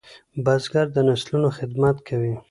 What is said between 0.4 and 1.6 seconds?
بزګر د نسلونو